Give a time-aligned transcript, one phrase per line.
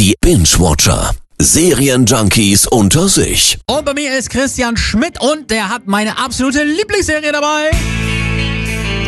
[0.00, 1.10] Die Binge-Watcher.
[1.38, 3.58] Serienjunkies unter sich.
[3.66, 7.70] Und bei mir ist Christian Schmidt und der hat meine absolute Lieblingsserie dabei.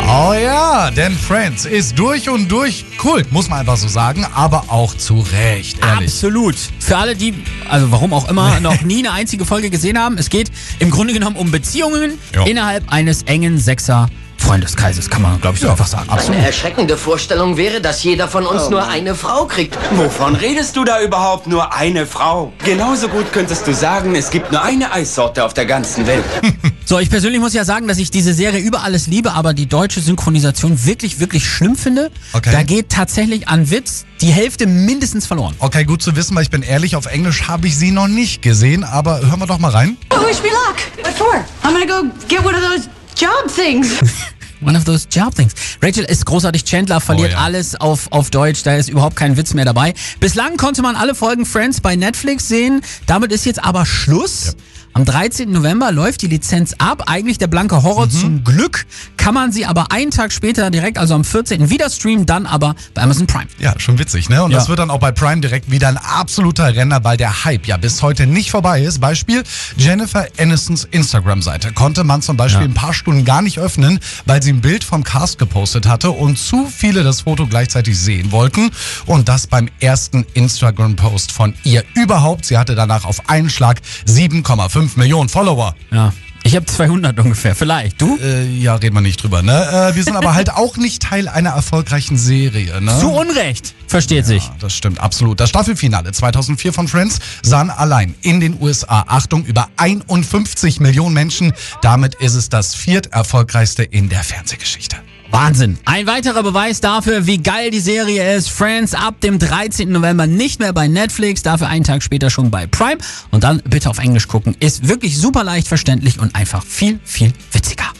[0.07, 4.65] Oh ja, denn Friends ist durch und durch Kult, muss man einfach so sagen, aber
[4.69, 6.09] auch zu Recht, ehrlich.
[6.11, 6.57] Absolut.
[6.79, 7.33] Für alle, die,
[7.71, 11.15] also warum auch immer, noch nie eine einzige Folge gesehen haben, es geht im Grunde
[11.15, 12.45] genommen um Beziehungen Ja.
[12.45, 14.11] innerhalb eines engen Sechser
[14.43, 16.11] Freundeskreises, kann man, glaube ich, so einfach sagen.
[16.11, 19.79] Eine erschreckende Vorstellung wäre, dass jeder von uns nur eine Frau kriegt.
[19.93, 21.47] Wovon redest du da überhaupt?
[21.47, 22.53] Nur eine Frau.
[22.65, 26.25] Genauso gut könntest du sagen, es gibt nur eine Eissorte auf der ganzen Welt.
[26.85, 29.67] So, ich persönlich muss ja sagen, dass ich diese Serie über alles liebe, aber die
[29.67, 32.11] deutsche Synchronisation wirklich, wirklich schlimm finde.
[32.35, 32.51] Okay.
[32.53, 35.55] Da geht tatsächlich an Witz die Hälfte mindestens verloren.
[35.61, 38.43] Okay, gut zu wissen, weil ich bin ehrlich, auf Englisch habe ich sie noch nicht
[38.43, 39.97] gesehen, aber hören wir doch mal rein.
[40.11, 40.77] Wish me luck.
[41.03, 41.45] What for?
[41.63, 42.89] I'm gonna go get one of those
[43.23, 44.01] job things.
[44.65, 45.53] One of those job things.
[45.83, 46.65] Rachel ist großartig.
[46.65, 47.39] Chandler verliert Oh ja.
[47.45, 48.63] alles auf, auf Deutsch.
[48.63, 49.93] Da ist überhaupt kein Witz mehr dabei.
[50.21, 52.81] Bislang konnte man alle Folgen Friends bei Netflix sehen.
[53.07, 54.55] Damit ist jetzt aber Schluss.
[54.95, 55.51] Am 13.
[55.51, 57.05] November läuft die Lizenz ab.
[57.07, 57.83] Eigentlich der blanke Mhm.
[57.83, 58.85] Horror zum Glück.
[59.17, 61.71] Kann man sie aber einen Tag später direkt, also am 14.
[61.71, 63.47] wieder streamen, dann aber bei Amazon Prime.
[63.59, 64.43] Ja, schon witzig, ne?
[64.43, 64.59] Und Ja.
[64.59, 67.79] das wird dann auch bei Prime direkt wieder ein absoluter Renner, weil der Hype ja
[67.79, 69.01] bis heute nicht vorbei ist.
[69.01, 69.43] Beispiel
[69.79, 74.53] Jennifer Anistons Instagram-Seite konnte man zum Beispiel ein paar Stunden gar nicht öffnen, weil sie
[74.53, 78.71] ein Bild vom Cast gepostet hatte und zu viele das Foto gleichzeitig sehen wollten.
[79.07, 82.45] Und das beim ersten Instagram-Post von ihr überhaupt.
[82.45, 85.75] Sie hatte danach auf einen Schlag 7,5 Millionen Follower.
[85.91, 86.13] Ja.
[86.45, 87.55] Ich habe 200 ungefähr.
[87.55, 88.01] Vielleicht.
[88.01, 88.19] Du?
[88.19, 89.93] Äh, ja, reden wir nicht drüber, ne?
[89.93, 92.99] Äh, wir sind aber halt auch nicht Teil einer erfolgreichen Serie, ne?
[92.99, 93.75] Zu Unrecht.
[93.87, 94.45] Versteht sich.
[94.45, 95.39] Ja, das stimmt, absolut.
[95.39, 101.53] Das Staffelfinale 2004 von Friends sahen allein in den USA, Achtung, über 51 Millionen Menschen.
[101.81, 104.97] Damit ist es das vierterfolgreichste in der Fernsehgeschichte.
[105.33, 105.79] Wahnsinn.
[105.87, 108.51] Ein weiterer Beweis dafür, wie geil die Serie ist.
[108.51, 109.91] Friends ab dem 13.
[109.91, 112.99] November nicht mehr bei Netflix, dafür einen Tag später schon bei Prime.
[113.31, 114.55] Und dann bitte auf Englisch gucken.
[114.61, 117.93] Ist wirklich super leicht verständlich und einfach viel, viel witziger.